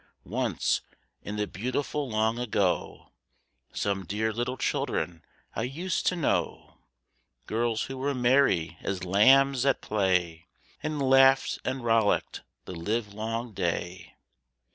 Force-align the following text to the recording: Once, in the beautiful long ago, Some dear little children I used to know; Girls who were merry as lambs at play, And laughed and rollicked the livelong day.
Once, 0.23 0.81
in 1.21 1.35
the 1.35 1.45
beautiful 1.45 2.09
long 2.09 2.39
ago, 2.39 3.11
Some 3.71 4.03
dear 4.03 4.33
little 4.33 4.57
children 4.57 5.23
I 5.55 5.61
used 5.61 6.07
to 6.07 6.15
know; 6.15 6.79
Girls 7.45 7.83
who 7.83 7.99
were 7.99 8.15
merry 8.15 8.79
as 8.81 9.03
lambs 9.03 9.63
at 9.63 9.79
play, 9.79 10.47
And 10.81 11.03
laughed 11.07 11.59
and 11.63 11.85
rollicked 11.85 12.41
the 12.65 12.73
livelong 12.73 13.53
day. 13.53 14.15